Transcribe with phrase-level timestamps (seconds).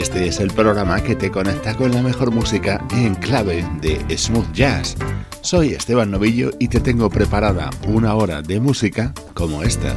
[0.00, 4.50] este es el programa que te conecta con la mejor música en clave de smooth
[4.52, 4.96] jazz.
[5.42, 9.94] Soy Esteban Novillo y te tengo preparada una hora de música como esta.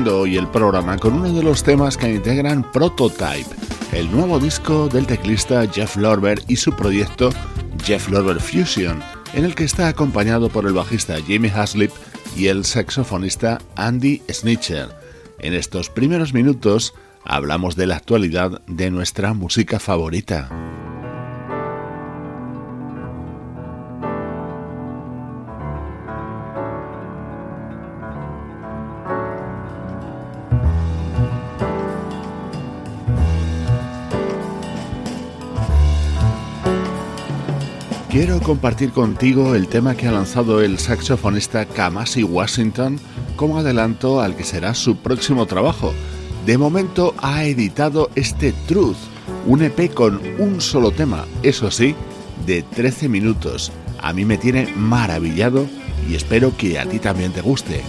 [0.00, 3.54] Abriendo hoy el programa con uno de los temas que integran Prototype,
[3.92, 7.30] el nuevo disco del teclista Jeff Lorber y su proyecto
[7.84, 9.02] Jeff Lorber Fusion,
[9.34, 11.90] en el que está acompañado por el bajista Jimmy Haslip
[12.34, 14.88] y el saxofonista Andy Snitcher.
[15.38, 16.94] En estos primeros minutos
[17.24, 20.48] hablamos de la actualidad de nuestra música favorita.
[38.50, 42.98] Compartir contigo el tema que ha lanzado el saxofonista Kamasi Washington
[43.36, 45.94] como adelanto al que será su próximo trabajo.
[46.46, 48.96] De momento ha editado este Truth,
[49.46, 51.94] un EP con un solo tema, eso sí,
[52.44, 53.70] de 13 minutos.
[54.02, 55.68] A mí me tiene maravillado
[56.08, 57.84] y espero que a ti también te guste.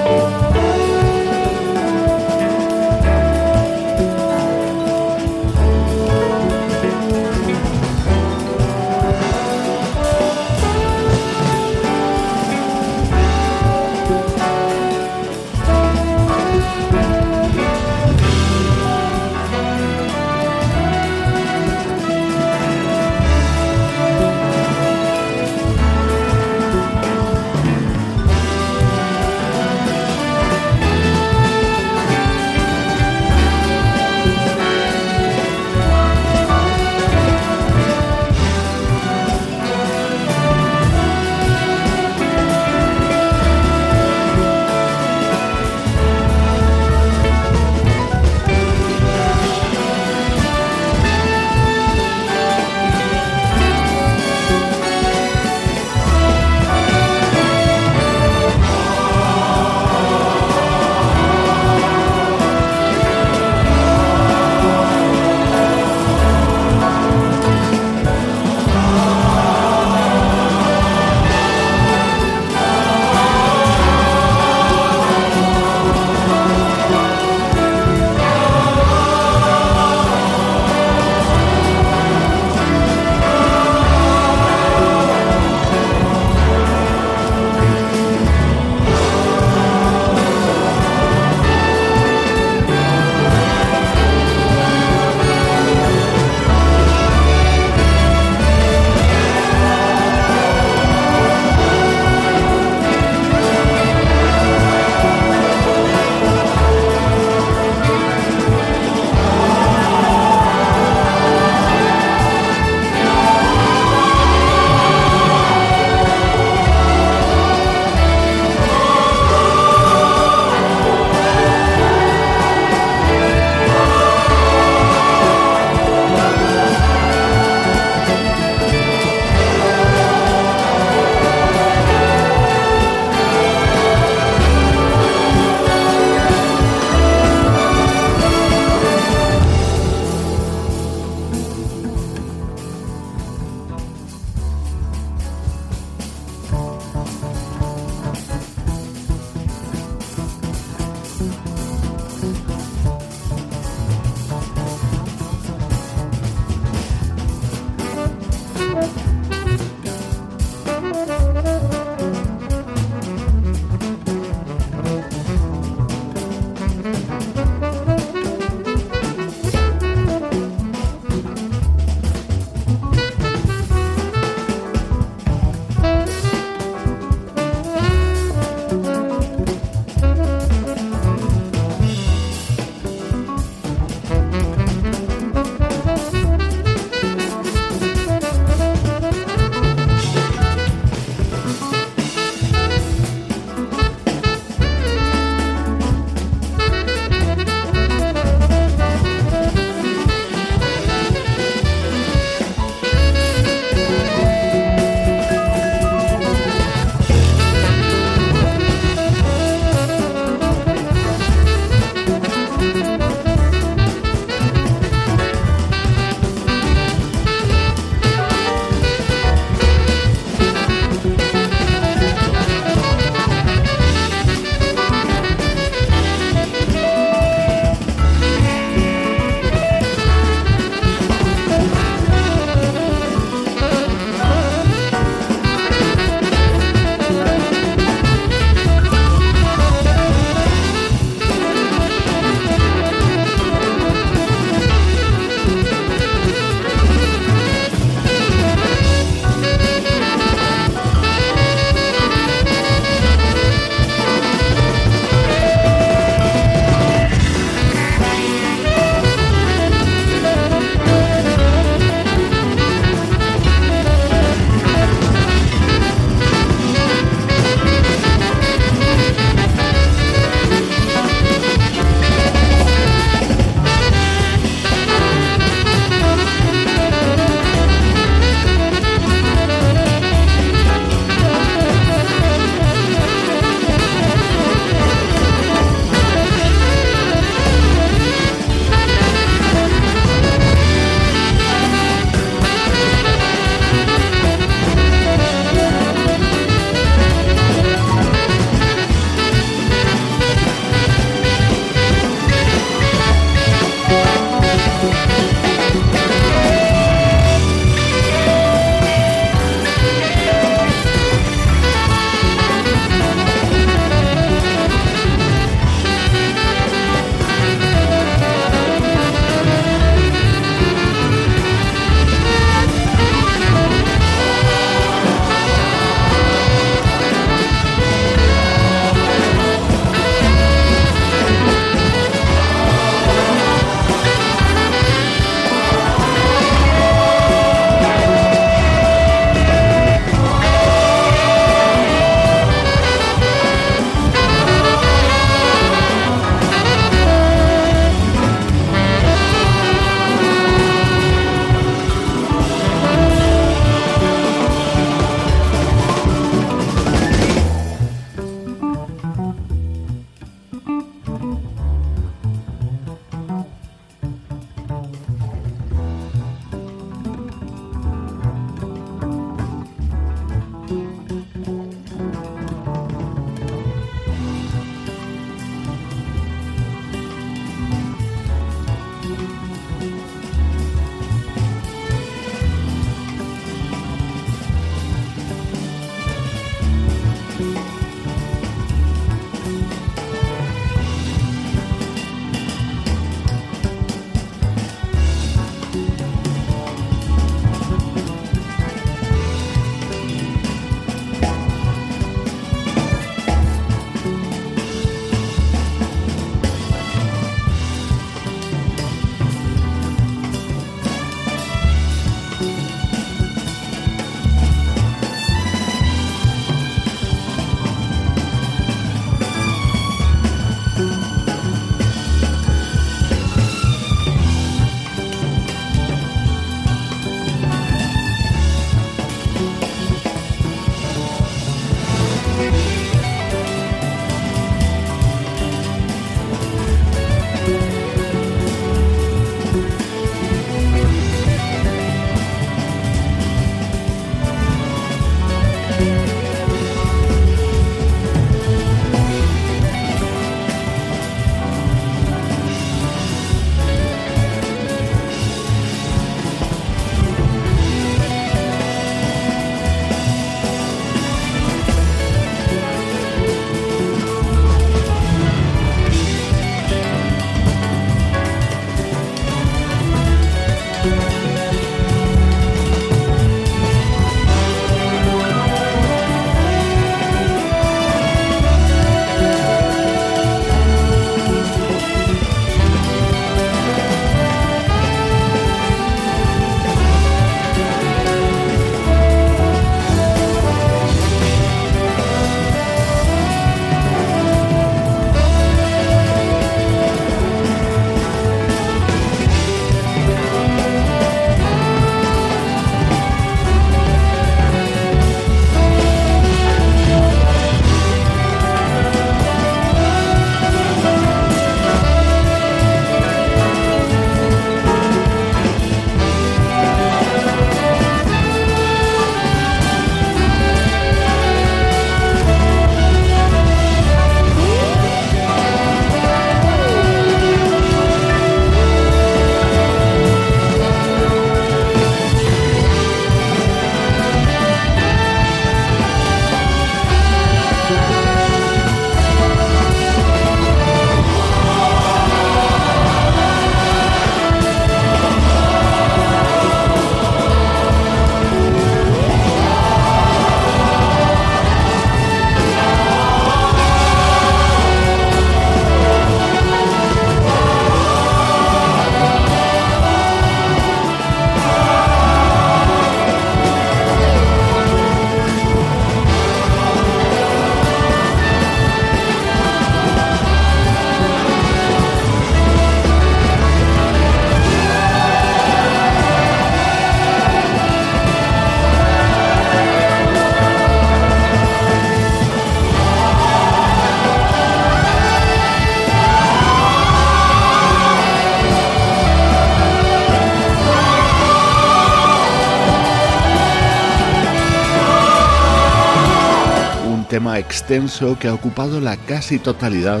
[597.46, 600.00] Extenso que ha ocupado la casi totalidad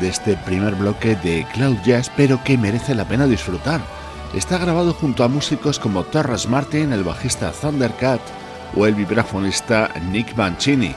[0.00, 3.82] de este primer bloque de Cloud Jazz, pero que merece la pena disfrutar.
[4.34, 8.20] Está grabado junto a músicos como Torres Martin, el bajista Thundercat
[8.74, 10.94] o el vibrafonista Nick Mancini,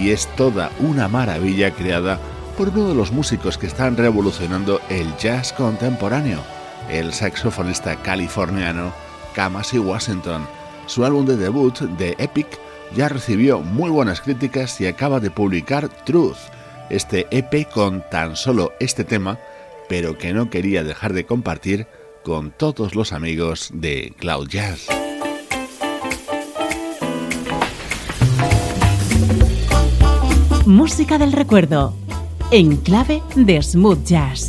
[0.00, 2.18] y es toda una maravilla creada
[2.56, 6.40] por uno de los músicos que están revolucionando el jazz contemporáneo,
[6.88, 8.92] el saxofonista californiano
[9.34, 10.46] Kamasi Washington.
[10.86, 12.63] Su álbum de debut, The Epic,
[12.94, 16.36] ya recibió muy buenas críticas y acaba de publicar Truth,
[16.90, 19.38] este EP con tan solo este tema,
[19.88, 21.86] pero que no quería dejar de compartir
[22.22, 24.86] con todos los amigos de Cloud Jazz.
[30.66, 31.94] Música del recuerdo,
[32.50, 34.48] en clave de smooth jazz.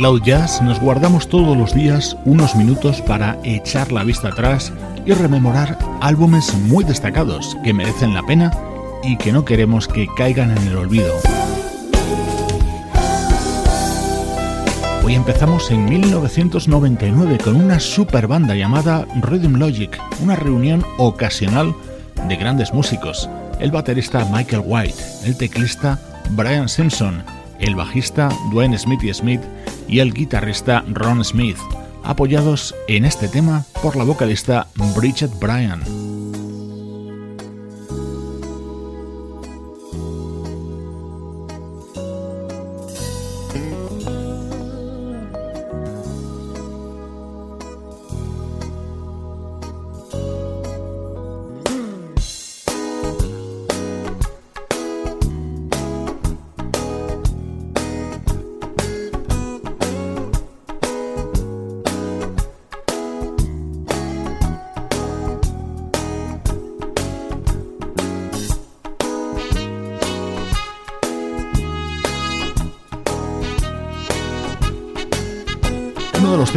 [0.00, 4.72] Cloud Jazz nos guardamos todos los días unos minutos para echar la vista atrás
[5.04, 8.50] y rememorar álbumes muy destacados que merecen la pena
[9.02, 11.12] y que no queremos que caigan en el olvido.
[15.04, 21.74] Hoy empezamos en 1999 con una super banda llamada Rhythm Logic, una reunión ocasional
[22.26, 23.28] de grandes músicos.
[23.58, 25.98] El baterista Michael White, el teclista
[26.30, 27.22] Brian Simpson,
[27.58, 29.42] el bajista Dwayne Smithy Smith
[29.90, 31.58] y el guitarrista Ron Smith,
[32.04, 35.99] apoyados en este tema por la vocalista Bridget Bryan.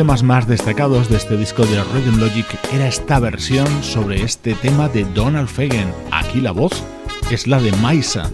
[0.04, 4.90] temas más destacados de este disco de Rhythm Logic era esta versión sobre este tema
[4.90, 5.94] de Donald Fagen.
[6.12, 6.74] Aquí la voz
[7.32, 8.30] es la de Maisa,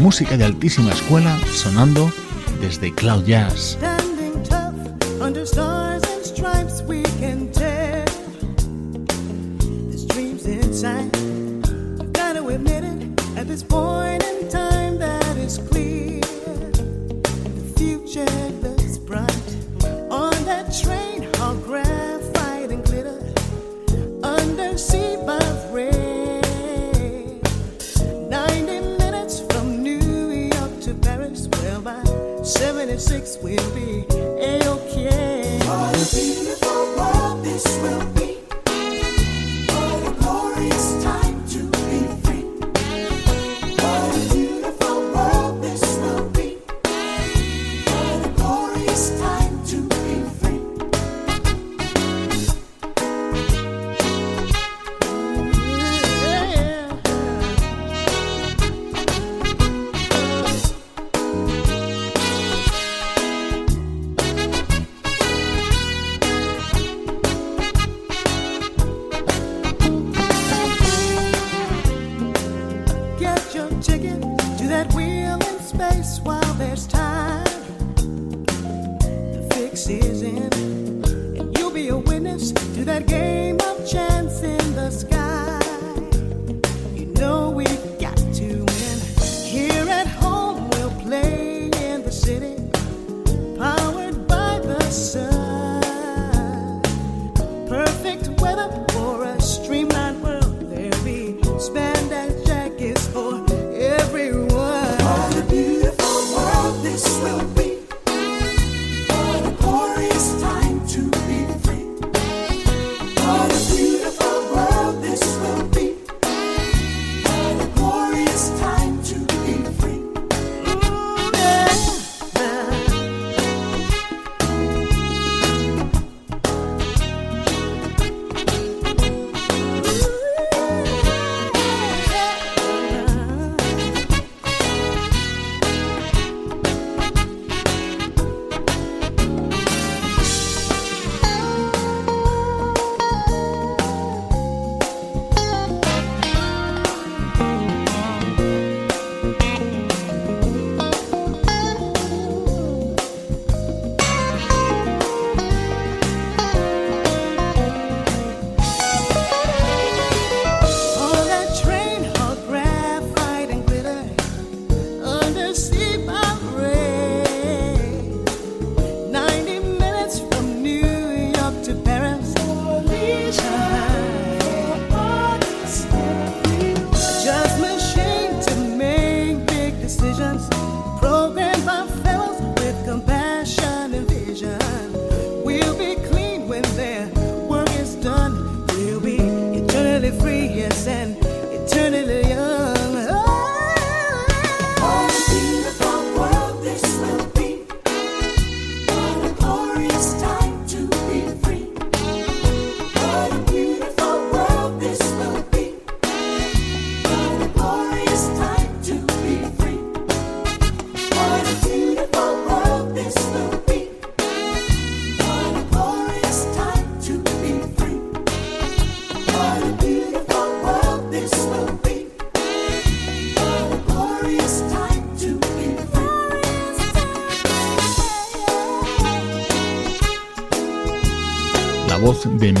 [0.00, 2.12] música de altísima escuela sonando
[2.60, 3.76] desde Cloud Jazz.
[13.48, 13.87] this boy
[32.98, 34.04] six will be
[34.40, 35.58] a okay.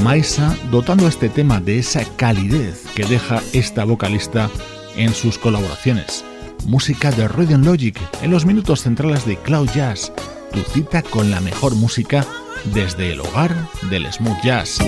[0.08, 4.48] Maisa dotando este tema de esa calidez que deja esta vocalista
[4.96, 6.24] en sus colaboraciones.
[6.64, 10.10] Música de Rhythm Logic en los minutos centrales de Cloud Jazz,
[10.50, 12.26] tu cita con la mejor música
[12.72, 13.54] desde el hogar
[13.90, 14.78] del smooth jazz.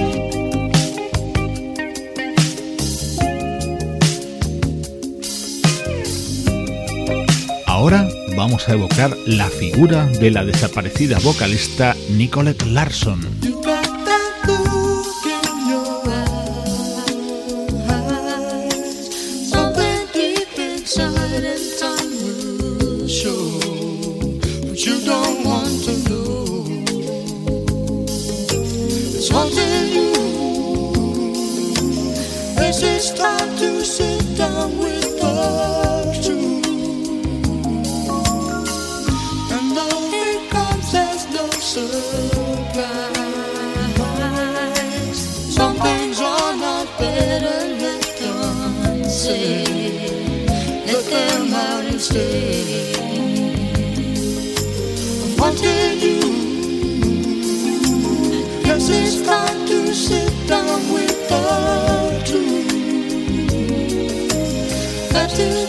[7.66, 13.49] Ahora vamos a evocar la figura de la desaparecida vocalista Nicolette Larson.
[52.10, 52.18] What
[55.38, 56.18] Wanted you.
[58.66, 62.66] Yes, it's time to sit down with the two.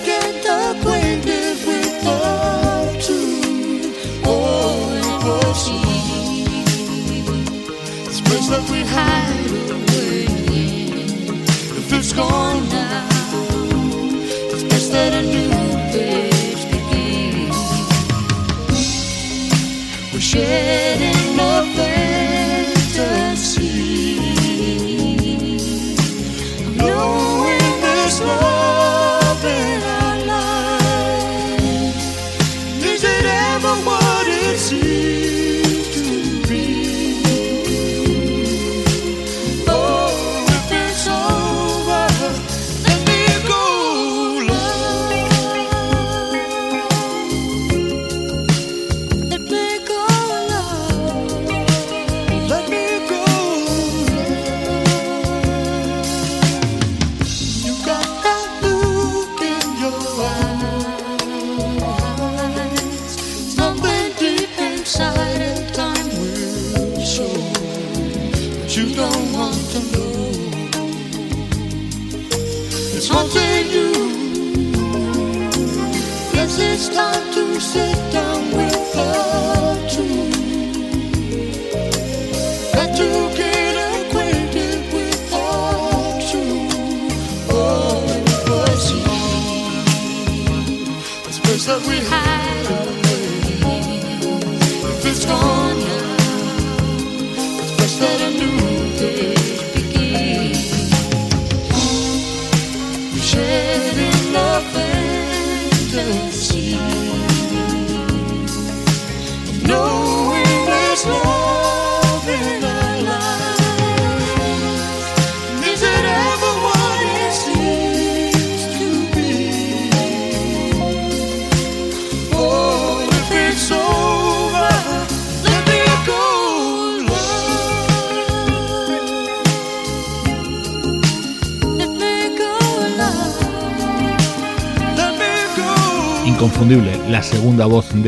[0.03, 2.21] Get acquainted with the
[3.05, 3.93] two.
[4.25, 5.61] Oh, it was
[8.25, 10.25] place that we hide away.
[11.97, 12.70] It's gone.
[20.33, 20.90] La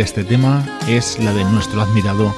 [0.03, 2.35] este tema es la de nuestro admirado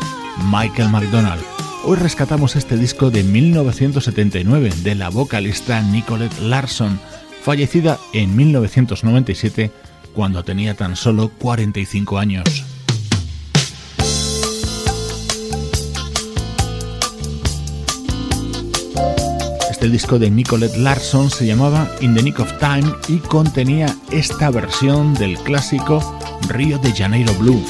[0.51, 1.41] Michael McDonald.
[1.83, 6.99] Hoy rescatamos este disco de 1979 de la vocalista Nicolette Larson,
[7.41, 9.71] fallecida en 1997
[10.13, 12.65] cuando tenía tan solo 45 años.
[19.85, 24.49] El disco de Nicolette Larson se llamaba In the Nick of Time y contenía esta
[24.49, 25.99] versión del clásico
[26.47, 27.63] Río de Janeiro Blue.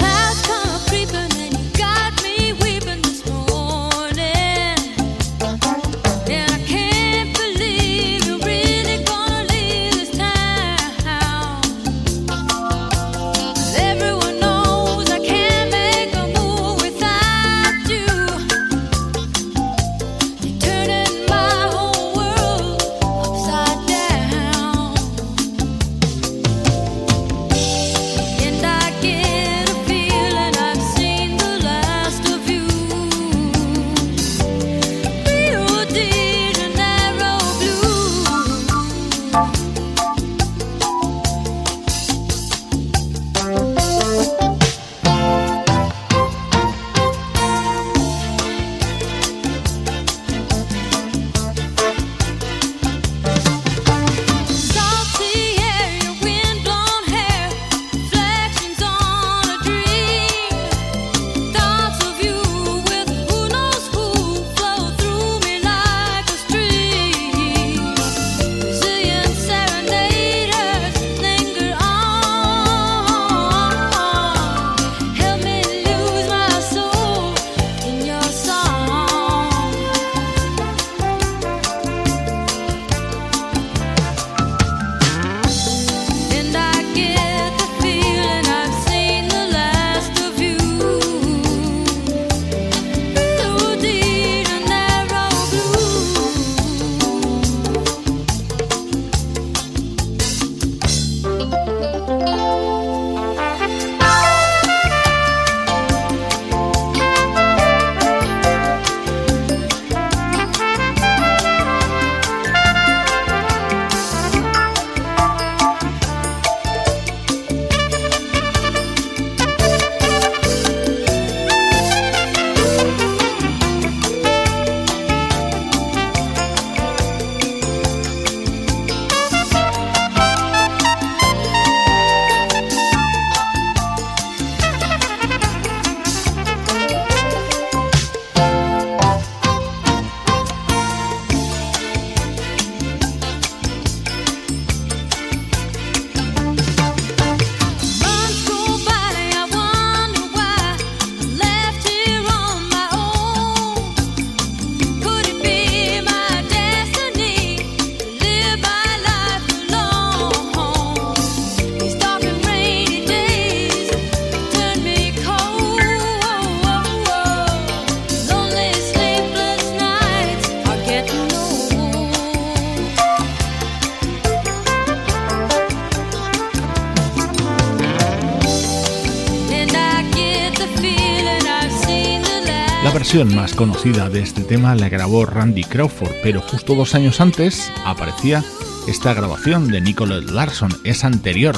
[183.15, 187.71] Versión más conocida de este tema la grabó Randy Crawford, pero justo dos años antes
[187.85, 188.43] aparecía
[188.89, 191.55] esta grabación de Nicolette Larson, es anterior.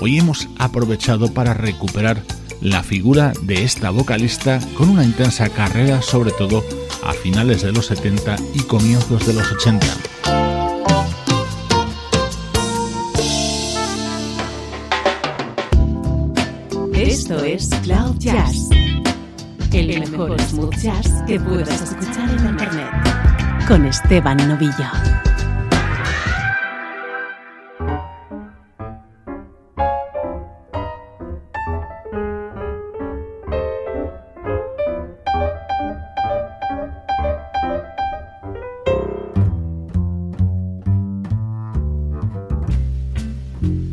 [0.00, 2.22] Hoy hemos aprovechado para recuperar
[2.62, 6.64] la figura de esta vocalista con una intensa carrera, sobre todo
[7.04, 9.86] a finales de los 70 y comienzos de los 80.
[16.94, 18.70] Esto es Cloud Jazz,
[19.72, 22.88] el mejor smooth jazz que puedas escuchar en Internet,
[23.66, 24.90] con Esteban Novillo.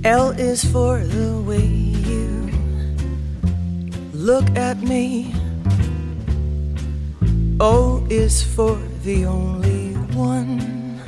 [0.06, 2.52] L is for the way you
[4.14, 5.43] look at me.
[8.56, 11.02] For the only one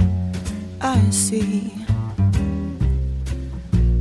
[0.82, 1.72] I see.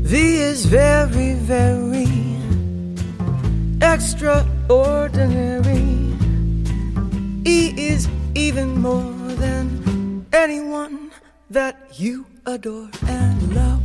[0.02, 2.08] V is very, very
[3.82, 5.84] extraordinary.
[7.46, 11.10] E is even more than anyone
[11.50, 13.82] that you adore and love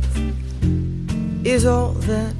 [1.44, 2.39] is all that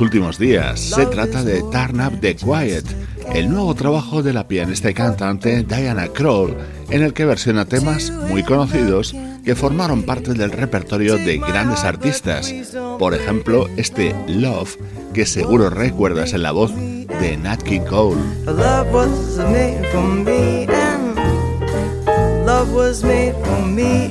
[0.00, 0.80] últimos días.
[0.80, 2.84] Se trata de Turn Up the Quiet,
[3.34, 6.56] el nuevo trabajo de la pianista y cantante Diana Kroll,
[6.90, 9.14] en el que versiona temas muy conocidos
[9.44, 12.54] que formaron parte del repertorio de grandes artistas.
[12.98, 14.76] Por ejemplo, este Love,
[15.14, 18.20] que seguro recuerdas en la voz de Nat King Cole.
[22.46, 24.10] Love was made for me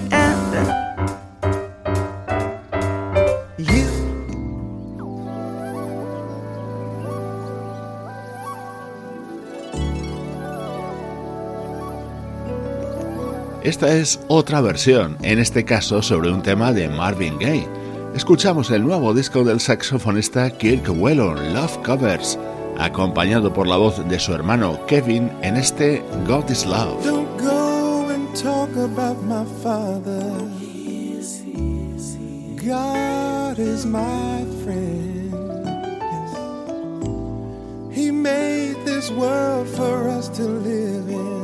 [13.68, 17.68] Esta es otra versión, en este caso sobre un tema de Marvin Gaye.
[18.15, 22.39] Escuchamos el nuevo disco del saxofonista Kirk Whelan, Love Covers,
[22.78, 27.03] acompañado por la voz de su hermano Kevin en este God is Love.
[27.03, 30.32] Don't go and talk about my father.
[32.65, 35.36] God is my friend.
[37.91, 41.37] He made this world for us to live in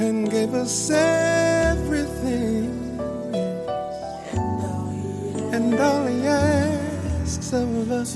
[0.00, 2.70] and gave us everything.
[5.52, 8.14] And all he asks of us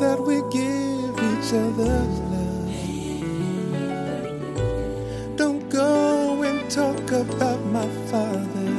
[0.00, 2.70] that we give each other love.
[5.36, 8.74] Don't go and talk about my father.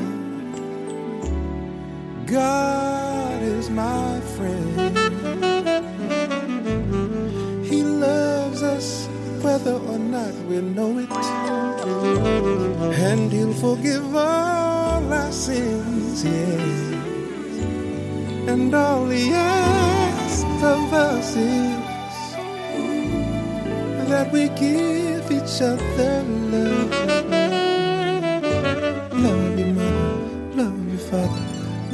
[2.25, 4.90] God is my friend.
[10.51, 11.09] We know it.
[13.09, 16.91] And he'll forgive all our sins, yes.
[18.51, 21.79] And all he asks of us is
[24.09, 26.23] that we give each other
[26.53, 26.91] love.
[29.25, 30.59] Love you, mother.
[30.59, 31.45] Love you, father.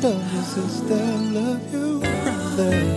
[0.03, 1.03] Love you, sister.
[1.38, 2.97] Love you, brother.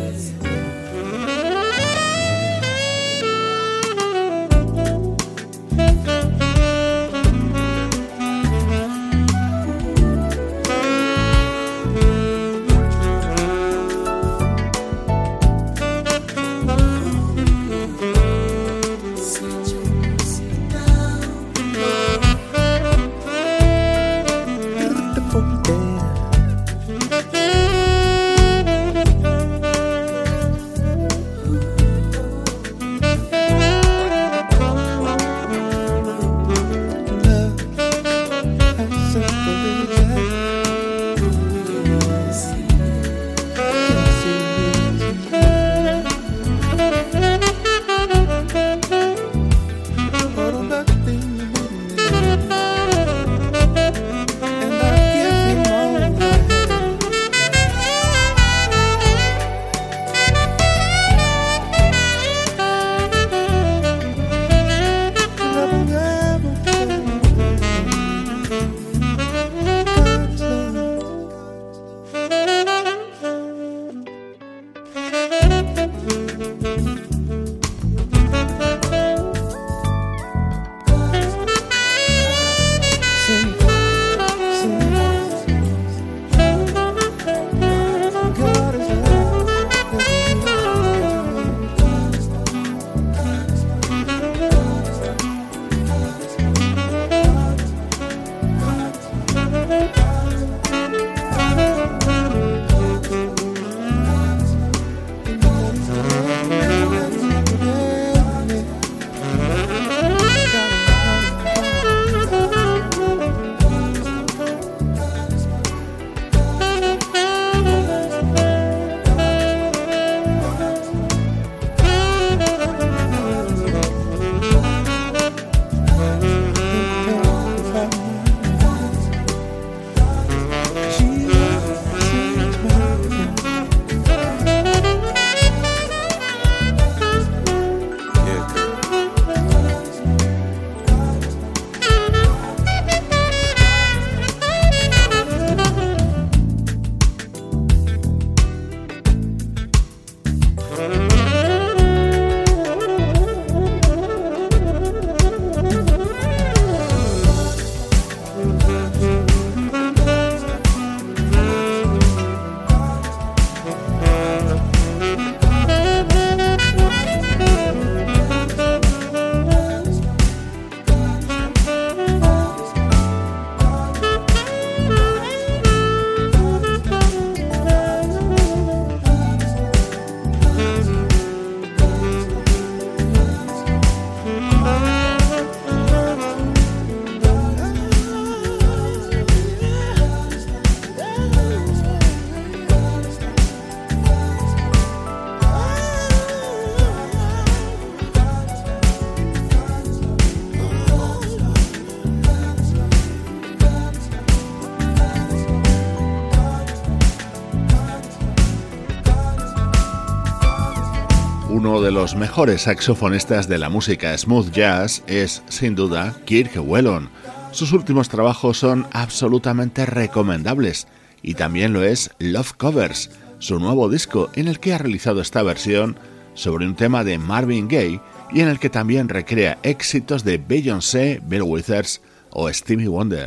[211.91, 217.11] De los mejores saxofonistas de la música smooth jazz es, sin duda, Kirk Whelan.
[217.51, 220.87] Sus últimos trabajos son absolutamente recomendables
[221.21, 223.11] y también lo es Love Covers,
[223.41, 225.99] su nuevo disco en el que ha realizado esta versión
[226.35, 228.01] sobre un tema de Marvin Gaye
[228.33, 233.27] y en el que también recrea éxitos de Beyoncé, Bill Withers o Stevie Wonder.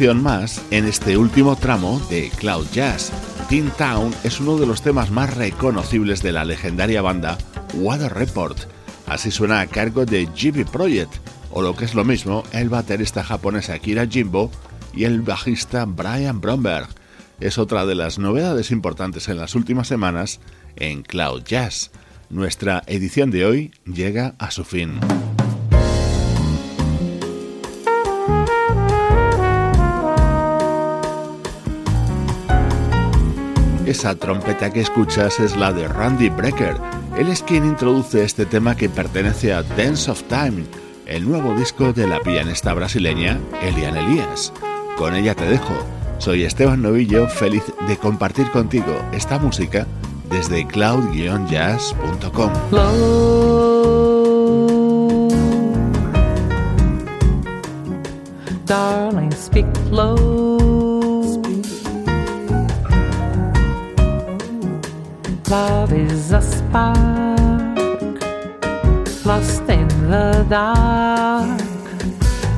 [0.00, 3.12] Más en este último tramo de Cloud Jazz.
[3.50, 7.36] Teen Town es uno de los temas más reconocibles de la legendaria banda
[7.74, 8.56] Water Report.
[9.06, 11.12] Así suena a cargo de GB Project,
[11.50, 14.50] o lo que es lo mismo, el baterista japonés Akira Jimbo
[14.94, 16.88] y el bajista Brian Bromberg.
[17.40, 20.40] Es otra de las novedades importantes en las últimas semanas
[20.76, 21.90] en Cloud Jazz.
[22.30, 25.00] Nuestra edición de hoy llega a su fin.
[33.86, 36.76] Esa trompeta que escuchas es la de Randy Brecker.
[37.18, 40.64] Él es quien introduce este tema que pertenece a Dance of Time,
[41.06, 44.52] el nuevo disco de la pianista brasileña Eliane Elias.
[44.96, 45.74] Con ella te dejo.
[46.18, 49.84] Soy Esteban Novillo, feliz de compartir contigo esta música
[50.30, 52.52] desde cloud-jazz.com.
[58.64, 60.51] Darling, speak low.
[65.52, 66.96] Love is a spark
[69.26, 71.60] lost in the dark.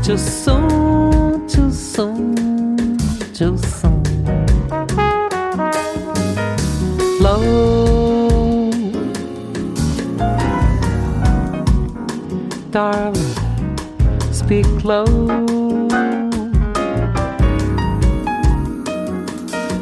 [0.04, 2.96] Too soon, too soon,
[3.34, 4.04] too soon.
[7.18, 8.70] Low,
[12.70, 13.34] darling,
[14.30, 15.04] speak low.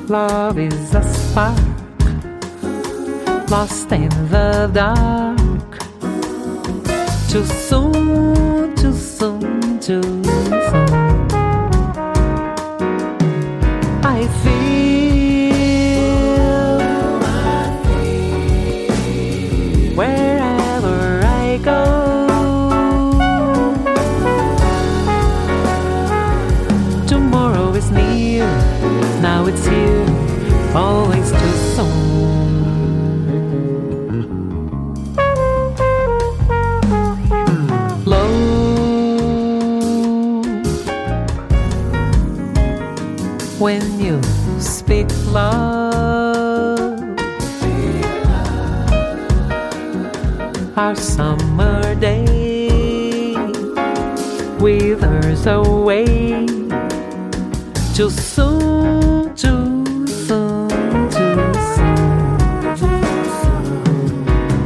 [0.09, 1.72] Love is a spark
[3.53, 5.73] lost in the dark.
[7.29, 10.03] Too soon, too soon, too
[10.71, 11.02] soon.
[50.93, 53.35] Our summer day
[54.61, 56.05] withers away
[57.95, 60.69] too soon, too soon,
[61.09, 62.77] too soon.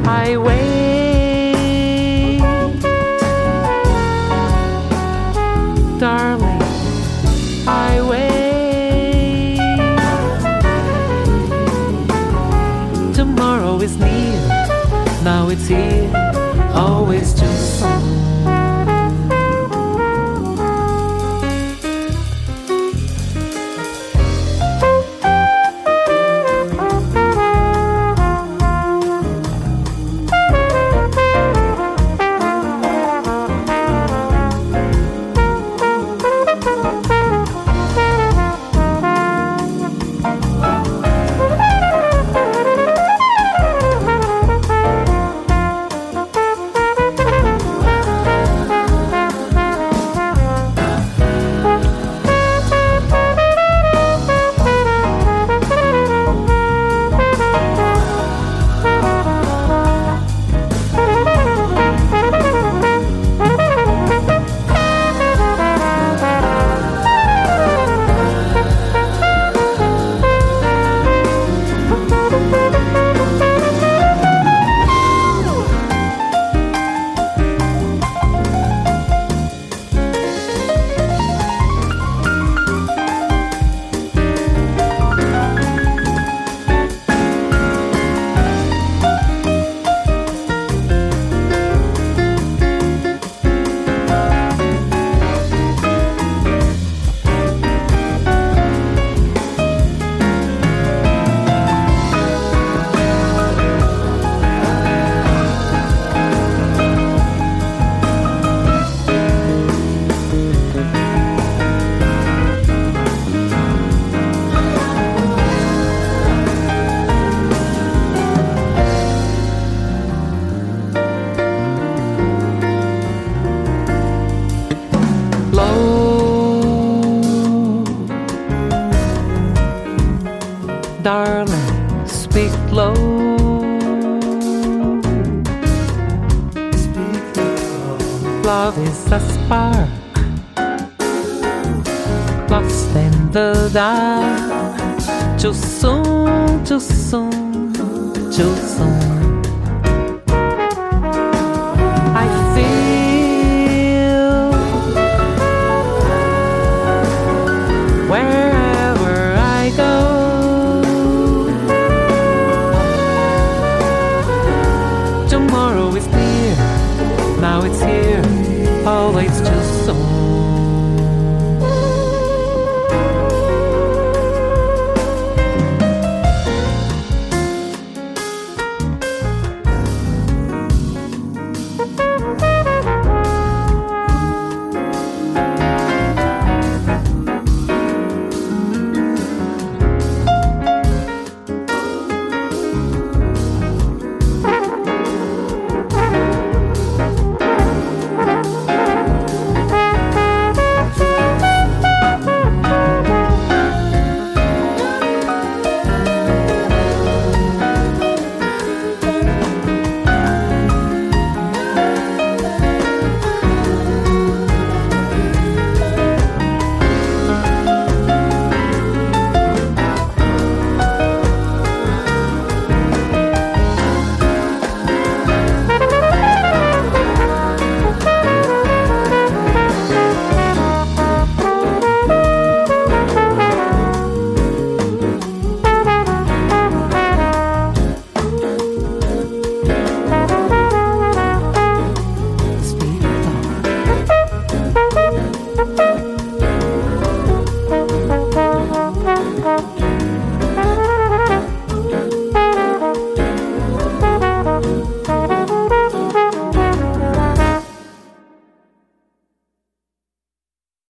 [0.05, 2.41] I wait,
[6.01, 6.61] darling.
[7.69, 9.61] I wait.
[13.15, 14.41] Tomorrow is near,
[15.23, 16.06] now it's here,